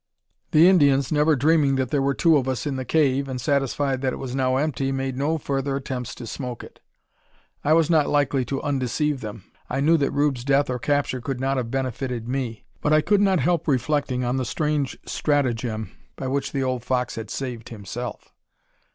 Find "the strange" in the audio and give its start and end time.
14.37-14.97